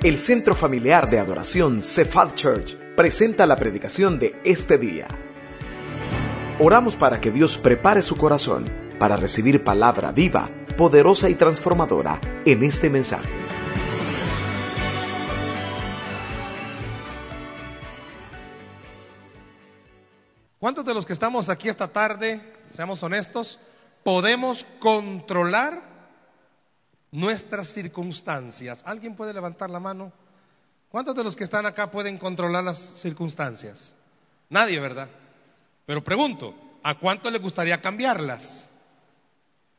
[0.00, 5.08] El Centro Familiar de Adoración Cephal Church presenta la predicación de este día.
[6.60, 8.64] Oramos para que Dios prepare su corazón
[9.00, 13.28] para recibir palabra viva, poderosa y transformadora en este mensaje.
[20.60, 22.40] ¿Cuántos de los que estamos aquí esta tarde,
[22.70, 23.58] seamos honestos,
[24.04, 25.97] podemos controlar
[27.10, 28.82] nuestras circunstancias?
[28.86, 30.12] ¿Alguien puede levantar la mano?
[30.90, 33.94] ¿Cuántos de los que están acá pueden controlar las circunstancias?
[34.48, 35.08] Nadie, ¿verdad?
[35.86, 38.68] Pero pregunto, ¿a cuánto le gustaría cambiarlas?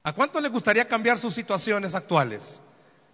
[0.03, 2.61] ¿A cuánto le gustaría cambiar sus situaciones actuales?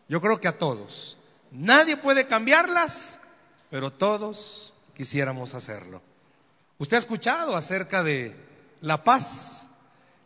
[0.08, 1.18] Yo creo que a todos.
[1.52, 3.20] Nadie puede cambiarlas,
[3.70, 6.02] pero todos quisiéramos hacerlo.
[6.78, 8.36] Usted ha escuchado acerca de
[8.82, 9.68] la paz.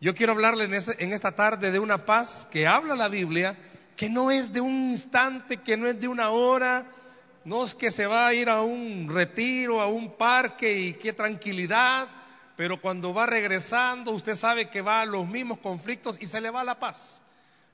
[0.02, 3.58] Yo quiero hablarle en, esta tarde de una paz que habla la Biblia,
[4.00, 6.86] que no es de un instante, que no es de una hora,
[7.44, 11.12] no es que se va a ir a un retiro, a un parque y qué
[11.12, 12.08] tranquilidad,
[12.56, 16.50] pero cuando va regresando usted sabe que va a los mismos conflictos y se le
[16.50, 17.22] va la paz.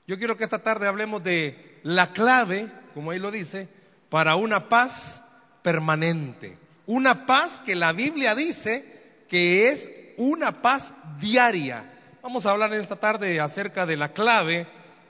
[0.08, 3.68] Yo quiero que esta tarde hablemos de la clave, como ahí lo dice,
[4.08, 5.22] para una paz
[5.62, 6.58] permanente.
[6.86, 11.88] Una paz que la Biblia dice que es una paz diaria.
[12.20, 14.66] Vamos a hablar esta tarde acerca de la clave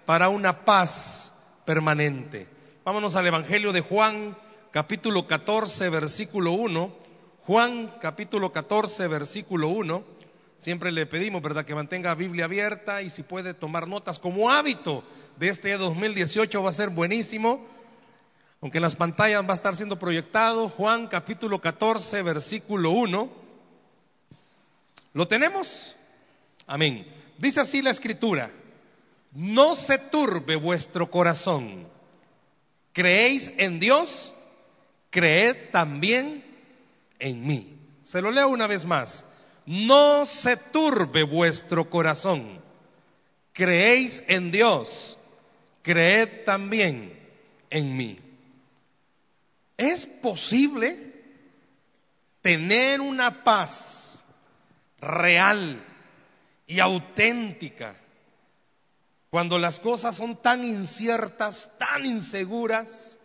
[0.07, 2.49] para una paz permanente.
[2.85, 4.37] Vámonos al Evangelio de Juan,
[4.71, 6.91] capítulo 14, versículo 1.
[7.41, 10.03] Juan, capítulo 14, versículo 1.
[10.57, 15.05] Siempre le pedimos, ¿verdad?, que mantenga Biblia abierta y si puede tomar notas como hábito
[15.37, 17.61] de este 2018 va a ser buenísimo
[18.61, 23.31] aunque en las pantallas va a estar siendo proyectado, Juan capítulo 14, versículo 1.
[25.13, 25.95] ¿Lo tenemos?
[26.67, 27.07] Amén.
[27.39, 28.51] Dice así la escritura,
[29.37, 31.87] no se turbe vuestro corazón.
[32.95, 34.35] ¿Creéis en Dios?
[35.11, 36.43] Creed también
[37.19, 37.79] en mí.
[38.03, 39.27] Se lo leo una vez más.
[39.67, 42.63] No se turbe vuestro corazón.
[43.53, 45.19] ¿Creéis en Dios?
[45.83, 47.21] Creed también
[47.69, 48.19] en mí.
[49.77, 51.13] ¿Es posible
[52.41, 54.25] tener una paz
[54.99, 55.85] real
[56.67, 58.01] y auténtica
[59.37, 63.19] cuando las cosas son tan inciertas, tan inseguras,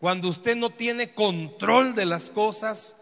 [0.00, 2.96] cuando usted no tiene control de las cosas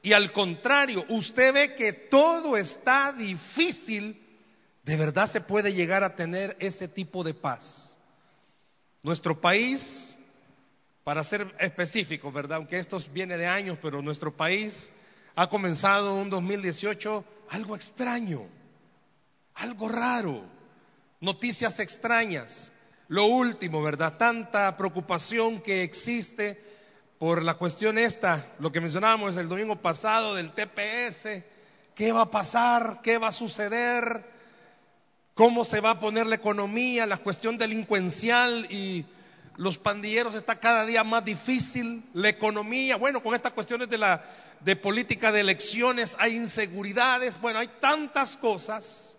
[0.00, 4.26] y al contrario, usted ve que todo está difícil,
[4.82, 7.98] de verdad se puede llegar a tener ese tipo de paz.
[9.02, 10.16] Nuestro país
[11.04, 12.56] para ser específico, ¿verdad?
[12.56, 14.90] Aunque esto viene de años, pero nuestro país
[15.34, 18.46] ha comenzado un 2018 algo extraño,
[19.56, 20.55] algo raro,
[21.20, 22.72] noticias extrañas.
[23.08, 24.16] Lo último, ¿verdad?
[24.16, 26.60] Tanta preocupación que existe
[27.18, 31.44] por la cuestión esta, lo que mencionábamos el domingo pasado del TPS,
[31.94, 34.24] qué va a pasar, qué va a suceder,
[35.34, 39.06] cómo se va a poner la economía, la cuestión delincuencial y
[39.56, 44.22] los pandilleros está cada día más difícil, la economía, bueno, con estas cuestiones de la
[44.60, 49.15] de política de elecciones hay inseguridades, bueno, hay tantas cosas.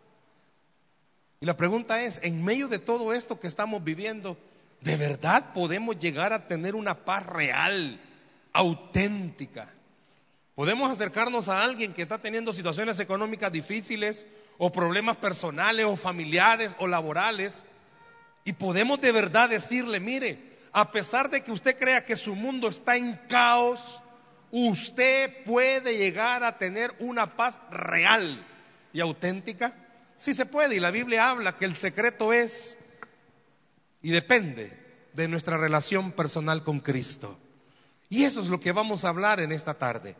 [1.39, 4.37] Y la pregunta es, en medio de todo esto que estamos viviendo,
[4.81, 7.99] ¿de verdad podemos llegar a tener una paz real,
[8.53, 9.71] auténtica?
[10.55, 14.25] ¿Podemos acercarnos a alguien que está teniendo situaciones económicas difíciles
[14.57, 17.63] o problemas personales o familiares o laborales?
[18.43, 22.69] Y podemos de verdad decirle, mire, a pesar de que usted crea que su mundo
[22.69, 24.01] está en caos,
[24.49, 28.43] usted puede llegar a tener una paz real
[28.93, 29.75] y auténtica.
[30.17, 32.77] Sí se puede, y la Biblia habla que el secreto es
[34.01, 34.71] y depende
[35.13, 37.37] de nuestra relación personal con Cristo.
[38.09, 40.15] Y eso es lo que vamos a hablar en esta tarde.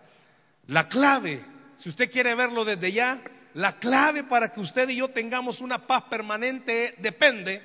[0.68, 1.44] La clave,
[1.78, 3.22] si usted quiere verlo desde ya,
[3.54, 7.64] la clave para que usted y yo tengamos una paz permanente depende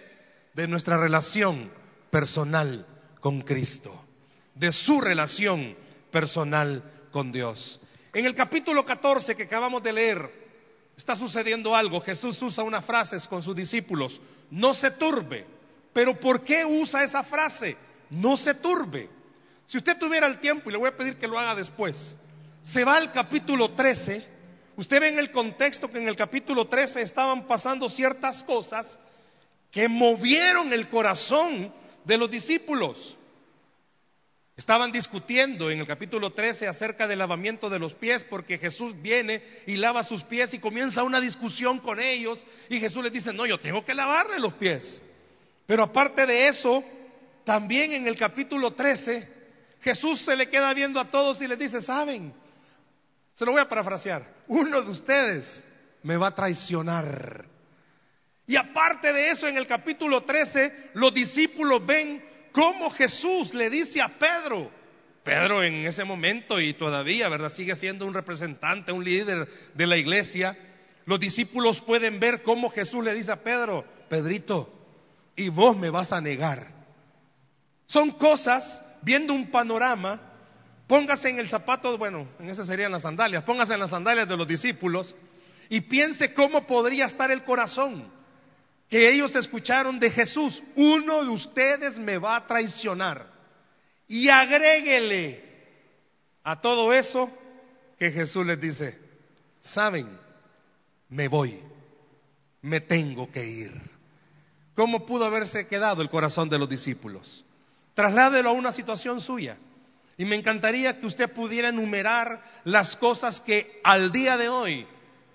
[0.54, 1.70] de nuestra relación
[2.10, 2.86] personal
[3.20, 4.04] con Cristo,
[4.54, 5.76] de su relación
[6.10, 7.80] personal con Dios.
[8.14, 10.41] En el capítulo 14 que acabamos de leer,
[11.02, 12.00] está sucediendo algo.
[12.00, 14.20] Jesús usa unas frases con sus discípulos,
[14.50, 15.44] no se turbe.
[15.92, 17.76] Pero ¿por qué usa esa frase?
[18.08, 19.10] No se turbe.
[19.66, 22.16] Si usted tuviera el tiempo, y le voy a pedir que lo haga después,
[22.60, 24.24] se va al capítulo 13,
[24.76, 28.98] usted ve en el contexto que en el capítulo 13 estaban pasando ciertas cosas
[29.72, 31.72] que movieron el corazón
[32.04, 33.16] de los discípulos.
[34.56, 39.42] Estaban discutiendo en el capítulo 13 acerca del lavamiento de los pies porque Jesús viene
[39.66, 43.46] y lava sus pies y comienza una discusión con ellos y Jesús les dice, no,
[43.46, 45.02] yo tengo que lavarle los pies.
[45.66, 46.84] Pero aparte de eso,
[47.44, 49.42] también en el capítulo 13
[49.82, 52.32] Jesús se le queda viendo a todos y les dice, ¿saben?
[53.34, 54.32] Se lo voy a parafrasear.
[54.46, 55.64] Uno de ustedes
[56.02, 57.46] me va a traicionar.
[58.46, 62.22] Y aparte de eso, en el capítulo 13, los discípulos ven
[62.52, 64.70] cómo Jesús le dice a Pedro,
[65.22, 67.48] Pedro en ese momento y todavía, ¿verdad?
[67.48, 70.58] Sigue siendo un representante, un líder de la iglesia.
[71.04, 74.72] Los discípulos pueden ver cómo Jesús le dice a Pedro, Pedrito,
[75.36, 76.68] y vos me vas a negar.
[77.86, 80.20] Son cosas, viendo un panorama,
[80.86, 84.36] póngase en el zapato, bueno, en ese serían las sandalias, póngase en las sandalias de
[84.36, 85.16] los discípulos
[85.68, 88.10] y piense cómo podría estar el corazón
[88.92, 93.26] que ellos escucharon de Jesús, uno de ustedes me va a traicionar.
[94.06, 95.42] Y agréguele
[96.44, 97.32] a todo eso
[97.98, 98.98] que Jesús les dice,
[99.62, 100.06] saben,
[101.08, 101.58] me voy,
[102.60, 103.72] me tengo que ir.
[104.74, 107.46] ¿Cómo pudo haberse quedado el corazón de los discípulos?
[107.94, 109.56] Trasládelo a una situación suya.
[110.18, 114.86] Y me encantaría que usted pudiera enumerar las cosas que al día de hoy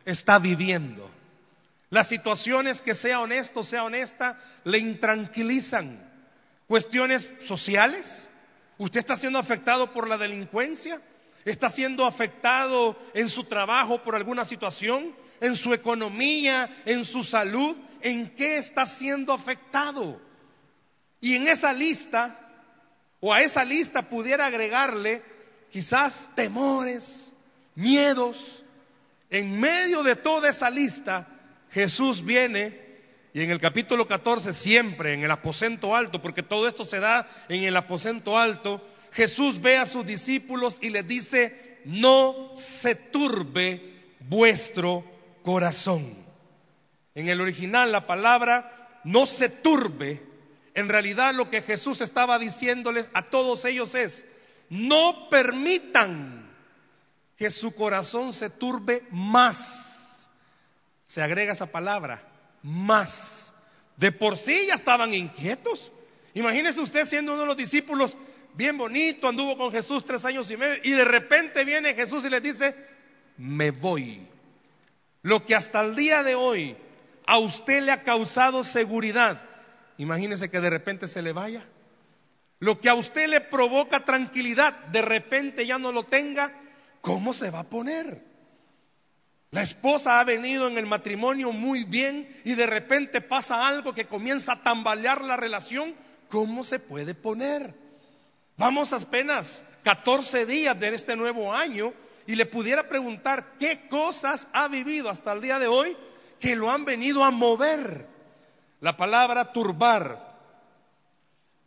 [0.05, 1.16] está viviendo.
[1.89, 6.05] Las situaciones que sea honesto, sea honesta, le intranquilizan.
[6.67, 8.29] Cuestiones sociales.
[8.77, 11.01] Usted está siendo afectado por la delincuencia.
[11.45, 17.77] Está siendo afectado en su trabajo por alguna situación, en su economía, en su salud.
[18.01, 20.19] ¿En qué está siendo afectado?
[21.21, 22.37] Y en esa lista,
[23.21, 25.23] o a esa lista pudiera agregarle
[25.71, 27.33] quizás temores,
[27.75, 28.61] miedos.
[29.29, 31.27] En medio de toda esa lista,
[31.71, 32.87] Jesús viene
[33.33, 37.27] y en el capítulo 14 siempre en el aposento alto, porque todo esto se da
[37.49, 38.81] en el aposento alto,
[39.11, 45.03] Jesús ve a sus discípulos y les dice, no se turbe vuestro
[45.43, 46.15] corazón.
[47.13, 50.21] En el original la palabra no se turbe,
[50.73, 54.25] en realidad lo que Jesús estaba diciéndoles a todos ellos es,
[54.69, 56.49] no permitan
[57.37, 59.96] que su corazón se turbe más
[61.07, 62.21] se agrega esa palabra,
[62.61, 63.53] más.
[63.95, 65.91] De por sí ya estaban inquietos.
[66.33, 68.17] Imagínese usted siendo uno de los discípulos
[68.53, 72.29] bien bonito, anduvo con Jesús tres años y medio, y de repente viene Jesús y
[72.29, 72.75] les dice,
[73.37, 74.27] me voy.
[75.21, 76.75] Lo que hasta el día de hoy
[77.25, 79.41] a usted le ha causado seguridad,
[79.97, 81.65] imagínese que de repente se le vaya.
[82.59, 86.51] Lo que a usted le provoca tranquilidad, de repente ya no lo tenga,
[86.99, 88.21] ¿cómo se va a poner?
[89.51, 94.05] La esposa ha venido en el matrimonio muy bien y de repente pasa algo que
[94.05, 95.95] comienza a tambalear la relación.
[96.29, 97.73] ¿Cómo se puede poner?
[98.57, 101.93] Vamos apenas 14 días de este nuevo año
[102.25, 105.95] y le pudiera preguntar qué cosas ha vivido hasta el día de hoy
[106.39, 108.05] que lo han venido a mover.
[108.81, 110.37] La palabra turbar,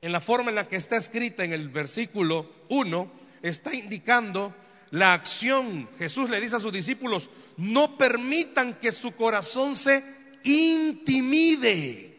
[0.03, 3.11] en la forma en la que está escrita en el versículo 1,
[3.43, 4.55] está indicando
[4.90, 5.88] la acción.
[5.98, 10.04] Jesús le dice a sus discípulos, no permitan que su corazón se
[10.44, 12.16] intimide.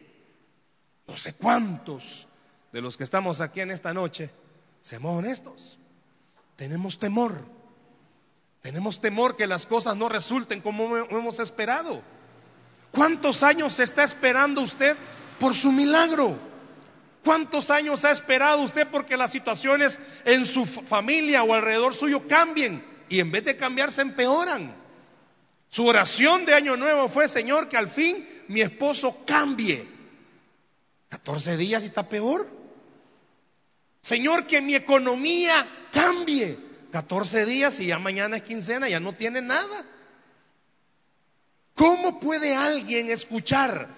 [1.06, 2.26] No sé cuántos
[2.72, 4.30] de los que estamos aquí en esta noche,
[4.80, 5.78] seamos honestos,
[6.56, 7.44] tenemos temor.
[8.62, 12.00] Tenemos temor que las cosas no resulten como hemos esperado.
[12.92, 14.96] ¿Cuántos años está esperando usted
[15.40, 16.51] por su milagro?
[17.24, 22.84] ¿Cuántos años ha esperado usted porque las situaciones en su familia o alrededor suyo cambien
[23.08, 24.74] y en vez de cambiar se empeoran?
[25.68, 29.88] Su oración de año nuevo fue, Señor, que al fin mi esposo cambie.
[31.08, 32.50] 14 días y está peor.
[34.00, 36.58] Señor, que mi economía cambie.
[36.90, 39.86] 14 días y ya mañana es quincena, ya no tiene nada.
[41.74, 43.88] ¿Cómo puede alguien escuchar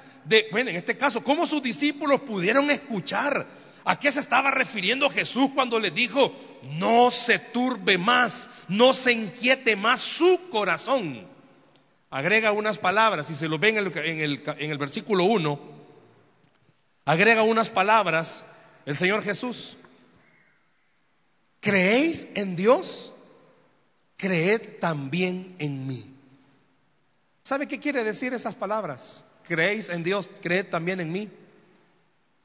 [0.51, 3.47] bueno, en este caso, cómo sus discípulos pudieron escuchar
[3.85, 6.35] a qué se estaba refiriendo Jesús cuando les dijo,
[6.79, 11.27] no se turbe más, no se inquiete más su corazón.
[12.11, 15.61] Agrega unas palabras, y se lo ven en el, en el versículo 1,
[17.05, 18.45] agrega unas palabras
[18.87, 19.77] el Señor Jesús.
[21.61, 23.13] ¿Creéis en Dios?
[24.17, 26.15] Creed también en mí.
[27.43, 29.25] ¿Sabe qué quiere decir esas palabras?
[29.47, 31.29] Creéis en Dios, creed también en mí.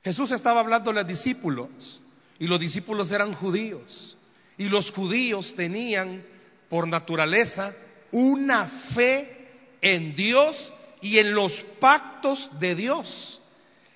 [0.03, 2.01] Jesús estaba hablando a los discípulos
[2.37, 4.17] y los discípulos eran judíos
[4.57, 6.23] y los judíos tenían
[6.69, 7.75] por naturaleza
[8.11, 9.49] una fe
[9.81, 13.41] en Dios y en los pactos de Dios.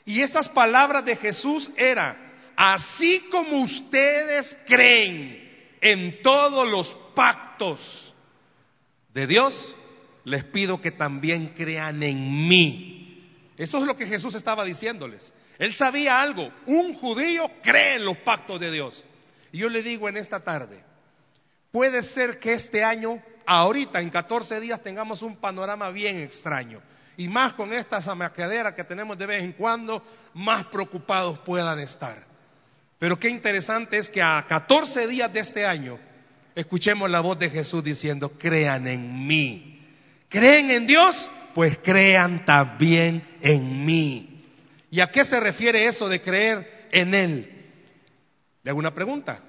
[0.05, 2.17] Y esas palabras de Jesús eran,
[2.55, 8.13] así como ustedes creen en todos los pactos
[9.13, 9.75] de Dios,
[10.25, 13.03] les pido que también crean en mí.
[13.57, 15.33] Eso es lo que Jesús estaba diciéndoles.
[15.59, 16.51] Él sabía algo.
[16.65, 19.05] Un judío cree en los pactos de Dios.
[19.51, 20.83] Y yo le digo en esta tarde,
[21.71, 26.81] puede ser que este año, ahorita en 14 días, tengamos un panorama bien extraño.
[27.15, 30.03] Y más con esta zamaquedera que tenemos de vez en cuando,
[30.33, 32.25] más preocupados puedan estar.
[32.97, 35.99] Pero qué interesante es que a 14 días de este año,
[36.55, 39.72] escuchemos la voz de Jesús diciendo, crean en mí.
[40.33, 41.29] ¿Creen en Dios?
[41.53, 44.43] Pues crean también en mí.
[44.89, 47.69] ¿Y a qué se refiere eso de creer en Él?
[48.63, 49.43] Le hago una pregunta.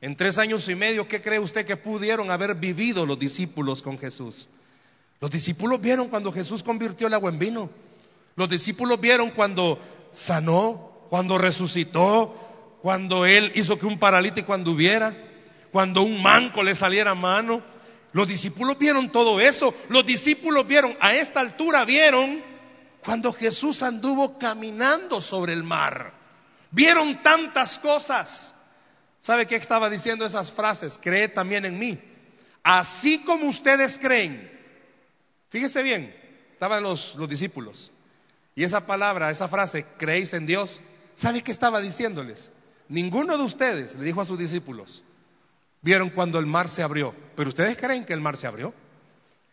[0.00, 3.98] En tres años y medio, ¿qué cree usted que pudieron haber vivido los discípulos con
[3.98, 4.46] Jesús?
[5.18, 7.68] Los discípulos vieron cuando Jesús convirtió el agua en vino.
[8.36, 9.80] Los discípulos vieron cuando
[10.12, 15.12] sanó, cuando resucitó, cuando Él hizo que un paralítico anduviera,
[15.72, 17.73] cuando un manco le saliera a mano.
[18.14, 19.74] Los discípulos vieron todo eso.
[19.88, 22.42] Los discípulos vieron, a esta altura vieron
[23.00, 26.14] cuando Jesús anduvo caminando sobre el mar.
[26.70, 28.54] Vieron tantas cosas.
[29.20, 31.00] ¿Sabe qué estaba diciendo esas frases?
[31.02, 32.00] Cree también en mí.
[32.62, 34.48] Así como ustedes creen.
[35.48, 36.14] Fíjese bien,
[36.52, 37.90] estaban los, los discípulos.
[38.54, 40.80] Y esa palabra, esa frase, creéis en Dios.
[41.16, 42.52] ¿Sabe qué estaba diciéndoles?
[42.88, 45.02] Ninguno de ustedes le dijo a sus discípulos,
[45.84, 48.72] vieron cuando el mar se abrió, pero ustedes creen que el mar se abrió.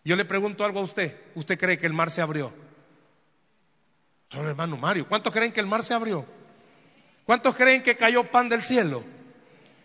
[0.06, 2.54] Yo le pregunto algo a usted, ¿usted cree que el mar se abrió?
[4.30, 6.26] Solo hermano Mario, ¿cuántos creen que el mar se abrió?
[7.26, 9.04] ¿Cuántos creen que cayó pan del cielo?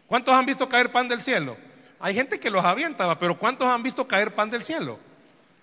[0.07, 1.57] ¿Cuántos han visto caer pan del cielo?
[1.99, 5.01] Hay gente que los avienta, pero ¿cuántos han visto caer pan del cielo?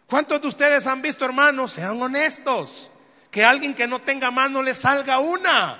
[0.08, 2.92] ¿Cuántos de ustedes han visto, hermanos, sean honestos,
[3.32, 5.80] que alguien que no tenga mano le salga una?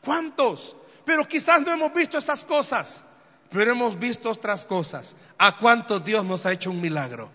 [0.00, 0.76] ¿Cuántos?
[1.04, 3.04] Pero quizás no hemos visto esas cosas,
[3.50, 5.16] pero hemos visto otras cosas.
[5.38, 7.30] ¿A cuántos Dios nos ha hecho un milagro?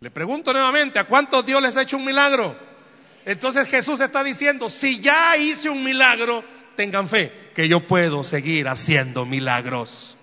[0.00, 2.56] Le pregunto nuevamente, ¿a cuántos Dios les ha hecho un milagro?
[3.24, 6.44] Entonces Jesús está diciendo, si ya hice un milagro,
[6.76, 10.16] tengan fe que yo puedo seguir haciendo milagros.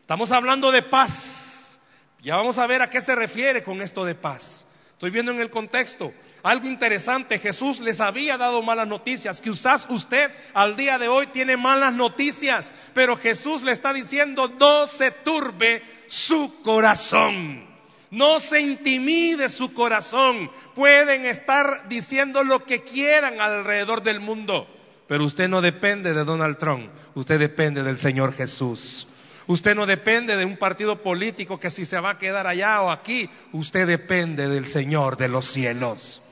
[0.00, 1.80] Estamos hablando de paz.
[2.22, 4.66] Ya vamos a ver a qué se refiere con esto de paz.
[5.00, 6.12] Estoy viendo en el contexto.
[6.42, 9.40] Algo interesante, Jesús les había dado malas noticias.
[9.40, 14.86] Quizás usted al día de hoy tiene malas noticias, pero Jesús le está diciendo, no
[14.86, 17.64] se turbe su corazón.
[18.10, 20.50] No se intimide su corazón.
[20.74, 24.68] Pueden estar diciendo lo que quieran alrededor del mundo,
[25.08, 29.06] pero usted no depende de Donald Trump, usted depende del Señor Jesús.
[29.50, 32.90] Usted no depende de un partido político que si se va a quedar allá o
[32.92, 36.22] aquí, usted depende del Señor de los cielos.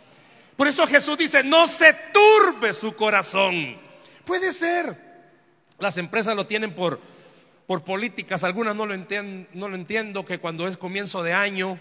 [0.56, 3.76] Por eso Jesús dice, no se turbe su corazón.
[4.24, 4.96] Puede ser.
[5.80, 7.00] Las empresas lo tienen por,
[7.66, 11.80] por políticas, algunas no lo, entiendo, no lo entiendo, que cuando es comienzo de año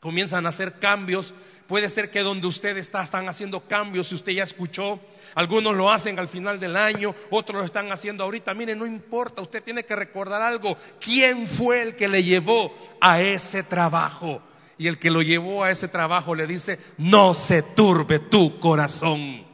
[0.00, 1.34] comienzan a hacer cambios.
[1.68, 4.98] Puede ser que donde usted está están haciendo cambios, si usted ya escuchó.
[5.34, 8.54] Algunos lo hacen al final del año, otros lo están haciendo ahorita.
[8.54, 10.78] Mire, no importa, usted tiene que recordar algo.
[10.98, 14.42] ¿Quién fue el que le llevó a ese trabajo?
[14.78, 19.44] y el que lo llevó a ese trabajo le dice, no se turbe tu corazón,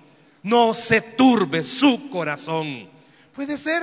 [0.42, 2.90] no se turbe su corazón.
[3.34, 3.82] Puede ser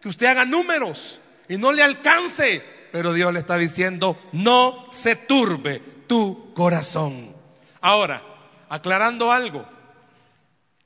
[0.00, 5.16] que usted haga números y no le alcance, pero Dios le está diciendo, no se
[5.16, 7.37] turbe tu corazón.
[7.80, 8.22] Ahora,
[8.68, 9.64] aclarando algo,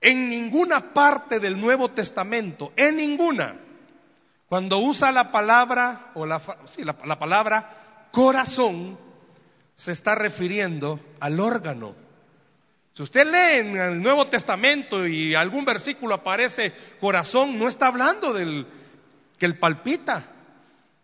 [0.00, 3.56] en ninguna parte del Nuevo Testamento, en ninguna,
[4.48, 8.98] cuando usa la palabra, o la, sí, la, la palabra corazón,
[9.74, 11.94] se está refiriendo al órgano.
[12.94, 18.34] Si usted lee en el Nuevo Testamento y algún versículo aparece corazón, no está hablando
[18.34, 18.66] del
[19.38, 20.26] que el palpita,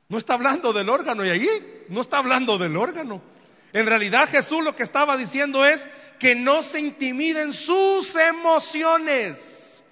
[0.08, 1.48] no está hablando del órgano y allí
[1.88, 3.22] no está hablando del órgano.
[3.72, 9.82] En realidad Jesús lo que estaba diciendo es que no se intimiden sus emociones,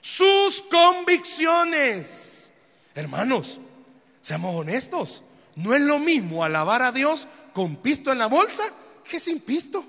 [0.00, 2.52] sus convicciones.
[2.94, 3.60] Hermanos,
[4.20, 5.22] seamos honestos,
[5.56, 8.62] no es lo mismo alabar a Dios con pisto en la bolsa
[9.04, 9.84] que sin pisto.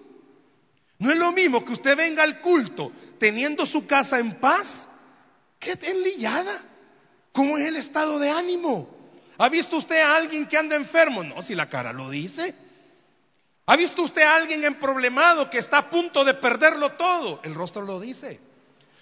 [1.00, 4.88] No es lo mismo que usted venga al culto teniendo su casa en paz
[5.60, 6.63] que enlillada.
[7.34, 8.89] ¿Cómo es el estado de ánimo?
[9.38, 11.24] ¿Ha visto usted a alguien que anda enfermo?
[11.24, 12.56] No, si la cara lo dice.
[13.69, 17.41] ¿Ha visto usted a alguien en problemado que está a punto de perderlo todo?
[17.43, 18.39] El rostro lo dice.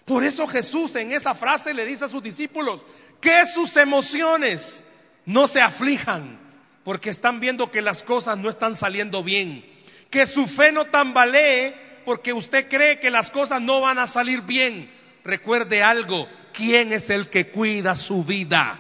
[0.05, 2.83] Por eso Jesús en esa frase le dice a sus discípulos
[3.21, 4.83] que sus emociones
[5.25, 6.39] no se aflijan,
[6.83, 9.63] porque están viendo que las cosas no están saliendo bien.
[10.09, 14.41] Que su fe no tambalee porque usted cree que las cosas no van a salir
[14.41, 14.91] bien.
[15.23, 18.79] Recuerde algo, ¿quién es el que cuida su vida?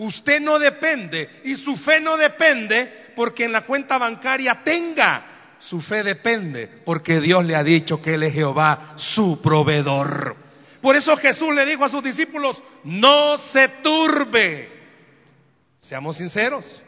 [0.00, 5.26] Usted no depende y su fe no depende porque en la cuenta bancaria tenga.
[5.58, 10.36] Su fe depende porque Dios le ha dicho que Él es Jehová, su proveedor.
[10.80, 14.80] Por eso Jesús le dijo a sus discípulos, no se turbe
[15.80, 16.82] Seamos sinceros.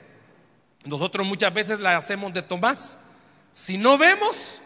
[0.87, 2.97] Nosotros muchas veces la hacemos de Tomás.
[3.53, 4.63] Si no vemos,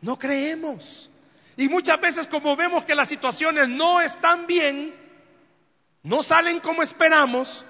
[0.00, 1.10] no creemos.
[1.58, 4.94] Y muchas veces como vemos que las situaciones no están bien,
[6.02, 7.66] no salen como esperamos,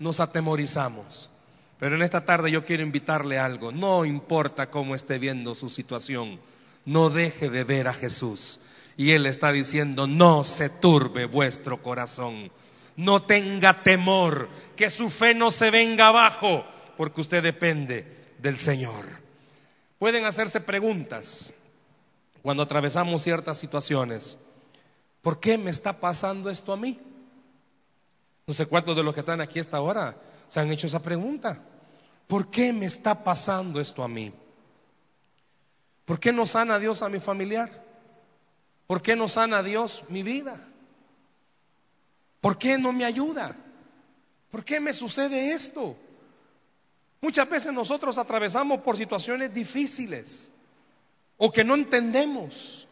[0.00, 1.30] nos atemorizamos.
[1.78, 3.70] Pero en esta tarde yo quiero invitarle algo.
[3.70, 6.40] No importa cómo esté viendo su situación,
[6.84, 8.58] no deje de ver a Jesús.
[8.96, 12.50] Y Él está diciendo, no se turbe vuestro corazón.
[12.96, 16.64] No tenga temor, que su fe no se venga abajo,
[16.96, 18.04] porque usted depende
[18.38, 19.06] del Señor.
[19.98, 21.54] Pueden hacerse preguntas
[22.42, 24.36] cuando atravesamos ciertas situaciones.
[25.22, 26.98] ¿Por qué me está pasando esto a mí?
[28.50, 30.16] No sé cuántos de los que están aquí a esta hora
[30.48, 31.62] se han hecho esa pregunta.
[32.26, 34.32] ¿Por qué me está pasando esto a mí?
[36.04, 37.70] ¿Por qué no sana Dios a mi familiar?
[38.88, 40.60] ¿Por qué no sana Dios mi vida?
[42.40, 43.54] ¿Por qué no me ayuda?
[44.50, 45.96] ¿Por qué me sucede esto?
[47.20, 50.50] Muchas veces nosotros atravesamos por situaciones difíciles
[51.36, 52.88] o que no entendemos,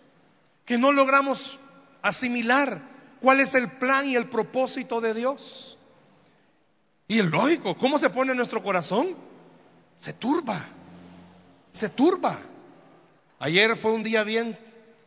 [0.64, 1.58] que no logramos
[2.00, 5.78] asimilar cuál es el plan y el propósito de Dios.
[7.06, 9.16] Y es lógico, ¿cómo se pone nuestro corazón?
[9.98, 10.66] Se turba,
[11.72, 12.38] se turba.
[13.38, 14.58] Ayer fue un día bien,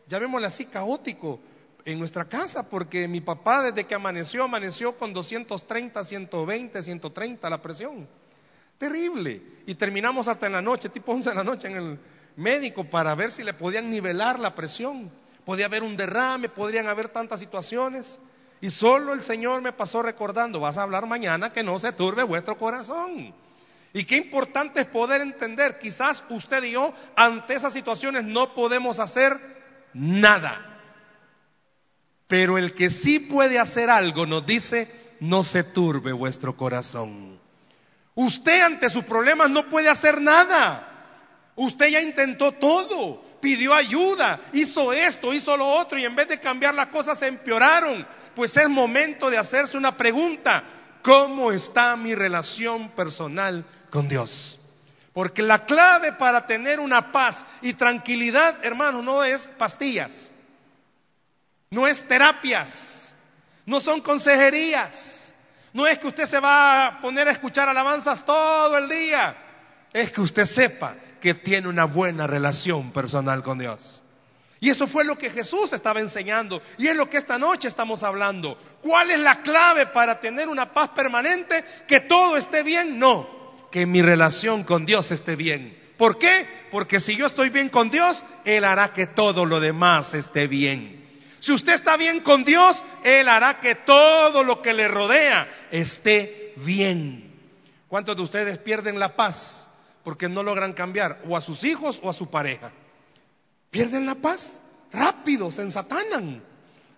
[0.08, 1.40] llamémosle así, caótico
[1.86, 7.62] en nuestra casa, porque mi papá desde que amaneció, amaneció con 230, 120, 130 la
[7.62, 8.08] presión.
[8.78, 9.42] Terrible.
[9.68, 12.00] Y terminamos hasta en la noche, tipo 11 de la noche en el
[12.36, 15.12] médico para ver si le podían nivelar la presión.
[15.46, 18.20] Podía haber un derrame, podrían haber tantas situaciones.
[18.62, 22.24] Y solo el Señor me pasó recordando, vas a hablar mañana que no se turbe
[22.24, 23.34] vuestro corazón.
[23.94, 29.00] Y qué importante es poder entender, quizás usted y yo ante esas situaciones no podemos
[29.00, 29.40] hacer
[29.94, 30.68] nada.
[32.28, 34.88] Pero el que sí puede hacer algo nos dice,
[35.20, 37.40] no se turbe vuestro corazón.
[38.16, 40.88] Usted ante sus problemas no puede hacer nada.
[41.56, 46.40] Usted ya intentó todo, pidió ayuda, hizo esto, hizo lo otro y en vez de
[46.40, 48.08] cambiar las cosas se empeoraron.
[48.36, 50.64] Pues es momento de hacerse una pregunta.
[51.02, 54.60] ¿Cómo está mi relación personal con Dios?
[55.14, 60.32] Porque la clave para tener una paz y tranquilidad, hermano, no es pastillas,
[61.70, 63.14] no es terapias,
[63.66, 65.34] no son consejerías,
[65.74, 69.36] no es que usted se va a poner a escuchar alabanzas todo el día,
[69.92, 74.02] es que usted sepa que tiene una buena relación personal con Dios.
[74.60, 76.62] Y eso fue lo que Jesús estaba enseñando.
[76.78, 78.60] Y es lo que esta noche estamos hablando.
[78.82, 81.64] ¿Cuál es la clave para tener una paz permanente?
[81.88, 83.00] ¿Que todo esté bien?
[83.00, 83.28] No.
[83.72, 85.80] Que mi relación con Dios esté bien.
[85.98, 86.48] ¿Por qué?
[86.70, 91.02] Porque si yo estoy bien con Dios, Él hará que todo lo demás esté bien.
[91.40, 96.54] Si usted está bien con Dios, Él hará que todo lo que le rodea esté
[96.58, 97.34] bien.
[97.88, 99.71] ¿Cuántos de ustedes pierden la paz
[100.04, 102.72] porque no logran cambiar o a sus hijos o a su pareja.
[103.70, 104.62] Pierden la paz,
[104.92, 106.44] rápido, se ensatanan,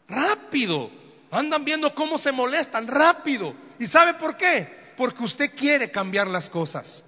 [0.07, 0.89] rápido.
[1.31, 3.53] Andan viendo cómo se molestan, rápido.
[3.79, 4.93] ¿Y sabe por qué?
[4.97, 7.03] Porque usted quiere cambiar las cosas.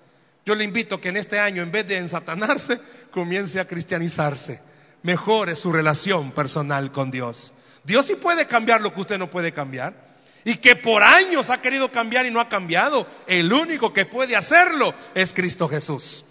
[0.46, 2.80] Yo le invito que en este año, en vez de ensatanarse,
[3.12, 4.62] comience a cristianizarse.
[5.04, 7.54] Mejore su relación personal con Dios.
[7.84, 10.15] Dios sí puede cambiar lo que usted no puede cambiar
[10.46, 14.36] y que por años ha querido cambiar y no ha cambiado, el único que puede
[14.36, 16.24] hacerlo es Cristo Jesús.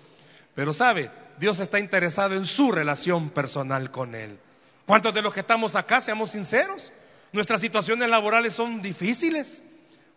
[0.55, 4.39] Pero sabe, Dios está interesado en su relación personal con Él.
[4.87, 6.93] ¿Cuántos de los que estamos acá, seamos sinceros?
[7.33, 9.65] Nuestras situaciones laborales son difíciles,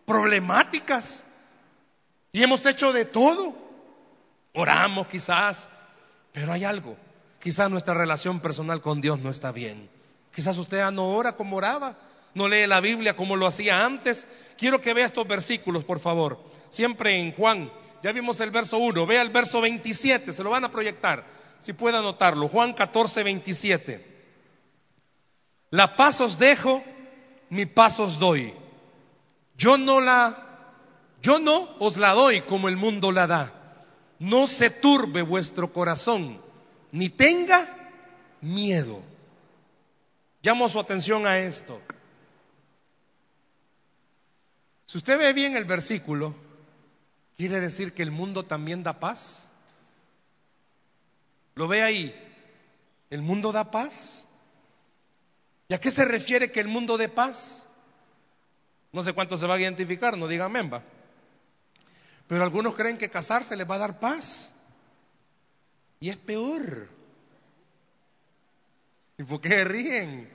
[0.06, 1.26] problemáticas,
[2.32, 3.58] y hemos hecho de todo.
[4.54, 5.70] Oramos quizás,
[6.34, 6.96] pero hay algo.
[7.40, 9.90] Quizás nuestra relación personal con Dios no está bien.
[10.36, 11.98] Quizás usted ya no ora como oraba
[12.38, 14.28] no lee la Biblia como lo hacía antes.
[14.58, 16.40] Quiero que vea estos versículos, por favor.
[16.70, 17.72] Siempre en Juan.
[18.04, 19.08] Ya vimos el verso 1.
[19.08, 20.32] Vea el verso 27.
[20.32, 21.26] Se lo van a proyectar.
[21.60, 22.48] Si puede anotarlo.
[22.48, 24.18] Juan 14, 27.
[25.72, 26.84] La paz os dejo,
[27.50, 28.54] mi paz os doy.
[29.58, 30.70] Yo no la,
[31.24, 33.52] yo no os la doy como el mundo la da.
[34.20, 36.40] No se turbe vuestro corazón,
[36.92, 37.68] ni tenga
[38.42, 39.02] miedo.
[40.44, 41.82] Llamo su atención a esto.
[44.88, 46.34] Si usted ve bien el versículo,
[47.36, 49.48] quiere decir que el mundo también da paz.
[51.56, 52.16] ¿Lo ve ahí?
[53.10, 54.26] ¿El mundo da paz?
[55.68, 57.68] ¿Y a qué se refiere que el mundo dé paz?
[58.94, 60.82] No sé cuánto se va a identificar, no digan memba.
[62.28, 64.52] Pero algunos creen que casarse les va a dar paz.
[66.00, 66.88] Y es peor.
[69.18, 70.30] ¿Y por qué ríen?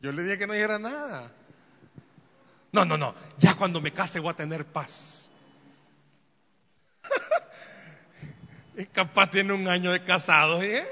[0.00, 1.32] Yo le dije que no dijera nada.
[2.76, 3.14] No, no, no.
[3.38, 5.30] Ya cuando me case voy a tener paz.
[8.76, 10.62] es capaz tiene un año de casado.
[10.62, 10.86] ¿eh?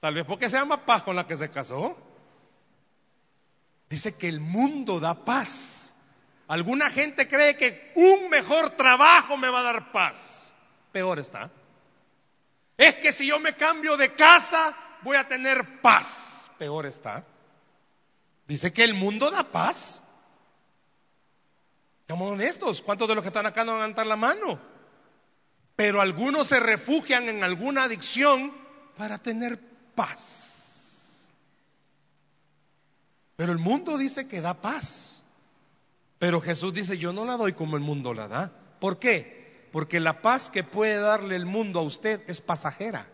[0.00, 1.98] Tal vez porque se llama paz con la que se casó.
[3.90, 5.92] Dice que el mundo da paz.
[6.48, 10.54] Alguna gente cree que un mejor trabajo me va a dar paz.
[10.92, 11.50] Peor está.
[12.78, 16.50] Es que si yo me cambio de casa, voy a tener paz.
[16.56, 17.22] Peor está.
[18.50, 20.02] Dice que el mundo da paz.
[22.00, 22.82] Estamos honestos.
[22.82, 24.58] ¿Cuántos de los que están acá no van a levantar la mano?
[25.76, 28.52] Pero algunos se refugian en alguna adicción
[28.96, 29.60] para tener
[29.94, 31.30] paz.
[33.36, 35.22] Pero el mundo dice que da paz.
[36.18, 38.52] Pero Jesús dice, yo no la doy como el mundo la da.
[38.80, 39.68] ¿Por qué?
[39.70, 43.06] Porque la paz que puede darle el mundo a usted es pasajera.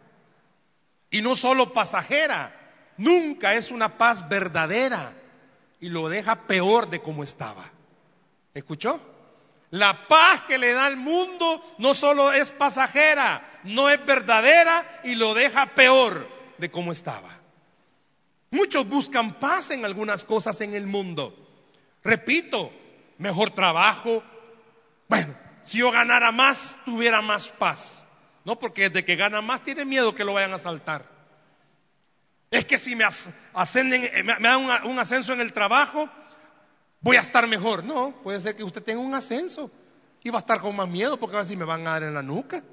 [1.11, 5.15] Y no solo pasajera, nunca es una paz verdadera
[5.81, 7.71] y lo deja peor de como estaba.
[8.55, 9.01] ¿Escuchó?
[9.71, 15.17] La paz que le da el mundo no solo es pasajera, no es verdadera y
[15.17, 17.31] lo deja peor de como estaba.
[18.51, 21.37] Muchos buscan paz en algunas cosas en el mundo.
[22.05, 22.71] Repito,
[23.19, 24.23] mejor trabajo.
[25.09, 28.07] Bueno, si yo ganara más, tuviera más paz.
[28.45, 31.16] No, porque desde que gana más tiene miedo que lo vayan a saltar.
[32.51, 33.05] Es que si me
[33.55, 36.09] ascenden, eh, me dan un ascenso en el trabajo,
[37.01, 37.85] voy a estar mejor.
[37.85, 39.71] No, puede ser que usted tenga un ascenso
[40.27, 42.03] y va a estar con más miedo porque a ver si me van a dar
[42.03, 42.65] en la nuca.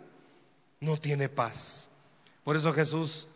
[0.79, 1.87] No tiene paz.
[2.43, 3.27] Por eso Jesús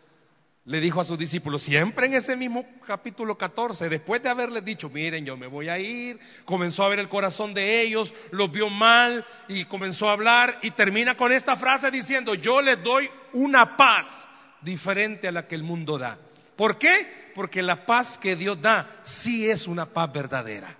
[0.64, 4.90] le dijo a sus discípulos, siempre en ese mismo capítulo 14, después de haberles dicho,
[4.90, 8.68] miren, yo me voy a ir, comenzó a ver el corazón de ellos, los vio
[8.68, 13.76] mal y comenzó a hablar y termina con esta frase diciendo, yo les doy una
[13.76, 14.28] paz
[14.60, 16.18] diferente a la que el mundo da.
[16.58, 17.30] ¿Por qué?
[17.36, 20.76] Porque la paz que Dios da sí es una paz verdadera.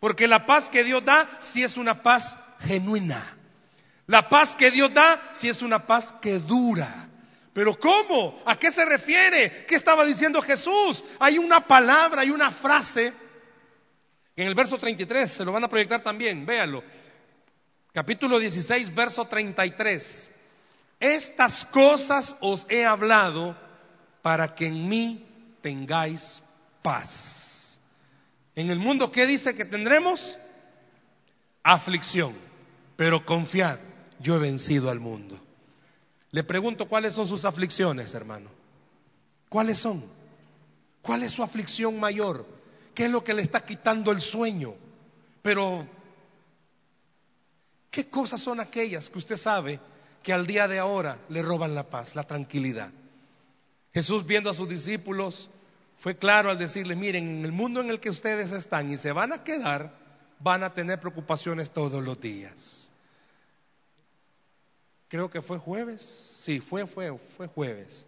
[0.00, 3.18] Porque la paz que Dios da sí es una paz genuina.
[4.06, 7.08] La paz que Dios da sí es una paz que dura.
[7.54, 8.38] Pero ¿cómo?
[8.44, 9.64] ¿A qué se refiere?
[9.66, 11.02] ¿Qué estaba diciendo Jesús?
[11.20, 13.14] Hay una palabra, hay una frase
[14.36, 16.84] en el verso 33, se lo van a proyectar también, véanlo.
[17.94, 20.30] Capítulo 16, verso 33.
[21.00, 23.56] Estas cosas os he hablado
[24.28, 25.24] para que en mí
[25.62, 26.42] tengáis
[26.82, 27.80] paz.
[28.54, 30.36] En el mundo, ¿qué dice que tendremos?
[31.62, 32.34] Aflicción,
[32.94, 33.78] pero confiad,
[34.20, 35.40] yo he vencido al mundo.
[36.30, 38.50] Le pregunto cuáles son sus aflicciones, hermano.
[39.48, 40.04] ¿Cuáles son?
[41.00, 42.44] ¿Cuál es su aflicción mayor?
[42.94, 44.74] ¿Qué es lo que le está quitando el sueño?
[45.40, 45.88] Pero,
[47.90, 49.80] ¿qué cosas son aquellas que usted sabe
[50.22, 52.92] que al día de ahora le roban la paz, la tranquilidad?
[53.98, 55.50] Jesús viendo a sus discípulos
[55.98, 59.10] fue claro al decirles, miren, en el mundo en el que ustedes están y se
[59.10, 59.92] van a quedar,
[60.38, 62.92] van a tener preocupaciones todos los días.
[65.08, 68.06] Creo que fue jueves, sí, fue, fue, fue jueves.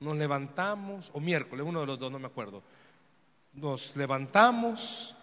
[0.00, 2.62] Nos levantamos, o miércoles, uno de los dos, no me acuerdo.
[3.52, 5.14] Nos levantamos,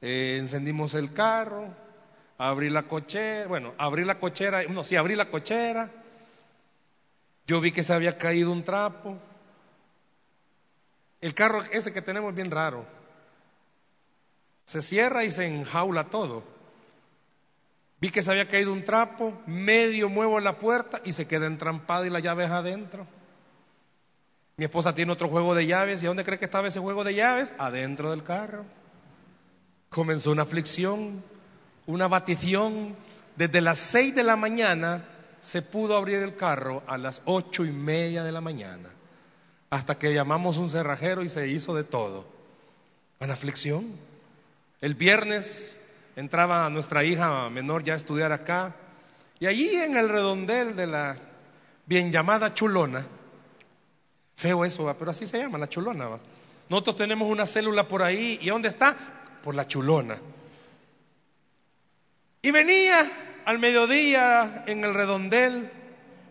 [0.00, 1.68] eh, encendimos el carro,
[2.38, 5.90] abrí la cochera, bueno, abrí la cochera, no, sí, abrí la cochera,
[7.48, 9.16] yo vi que se había caído un trapo.
[11.22, 12.84] El carro ese que tenemos es bien raro.
[14.64, 16.44] Se cierra y se enjaula todo.
[18.00, 22.06] Vi que se había caído un trapo, medio muevo la puerta y se queda entrampada
[22.06, 23.06] y la llave es adentro.
[24.58, 26.02] Mi esposa tiene otro juego de llaves.
[26.02, 27.54] ¿Y dónde cree que estaba ese juego de llaves?
[27.56, 28.66] Adentro del carro.
[29.88, 31.24] Comenzó una aflicción,
[31.86, 32.94] una batición.
[33.36, 35.02] Desde las seis de la mañana
[35.40, 38.90] se pudo abrir el carro a las ocho y media de la mañana,
[39.70, 42.26] hasta que llamamos un cerrajero y se hizo de todo.
[43.20, 43.86] Una aflicción.
[44.80, 45.80] El viernes
[46.16, 48.74] entraba nuestra hija menor ya a estudiar acá,
[49.40, 51.16] y allí en el redondel de la
[51.86, 53.06] bien llamada chulona,
[54.36, 54.94] feo eso, ¿va?
[54.94, 56.08] pero así se llama, la chulona.
[56.08, 56.20] ¿va?
[56.68, 58.96] Nosotros tenemos una célula por ahí, ¿y dónde está?
[59.42, 60.18] Por la chulona.
[62.42, 63.10] Y venía
[63.48, 65.70] al mediodía en el redondel,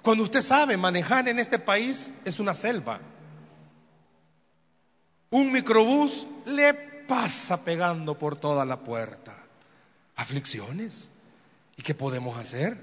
[0.03, 2.99] cuando usted sabe, manejar en este país es una selva.
[5.31, 6.75] Un microbús le
[7.07, 9.35] pasa pegando por toda la puerta.
[10.15, 11.09] Aflicciones.
[11.75, 12.77] ¿Y qué podemos hacer?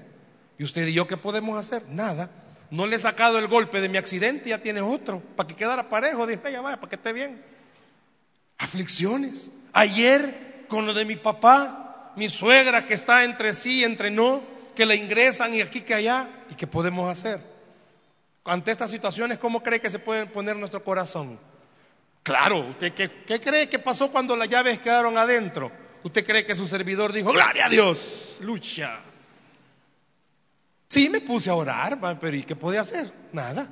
[0.57, 1.87] ¿Y usted y yo qué podemos hacer?
[1.87, 2.29] Nada.
[2.71, 5.21] No le he sacado el golpe de mi accidente, ya tiene otro.
[5.37, 7.41] Para que quedara parejo, dije, ya vaya, para que esté bien.
[8.57, 9.49] Aflicciones.
[9.71, 11.84] Ayer, con lo de mi papá,
[12.15, 14.41] mi suegra que está entre sí y entre no,
[14.75, 17.39] que la ingresan y aquí que allá, ¿y qué podemos hacer?
[18.43, 21.39] Ante estas situaciones, ¿cómo cree que se puede poner nuestro corazón?
[22.23, 25.71] Claro, ¿usted qué, qué cree que pasó cuando las llaves quedaron adentro?
[26.03, 28.99] ¿Usted cree que su servidor dijo, gloria a Dios, lucha?
[30.87, 33.11] Sí, me puse a orar, pero ¿y qué podía hacer?
[33.31, 33.67] Nada.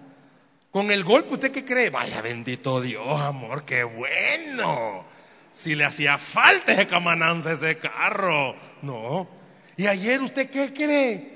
[0.71, 1.91] Con el golpe, ¿usted qué cree?
[1.91, 5.05] Vaya, bendito Dios, amor, qué bueno.
[5.53, 8.55] Si le hacía falta ese camananza, ese carro.
[8.81, 9.27] No.
[9.77, 11.31] ¿Y ayer usted qué cree?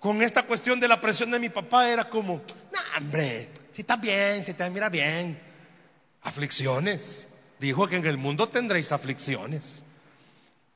[0.00, 3.96] Con esta cuestión de la presión de mi papá era como, no, hombre, si está
[3.96, 5.40] bien, si te mira bien.
[6.22, 7.28] Aflicciones.
[7.60, 9.84] Dijo que en el mundo tendréis aflicciones.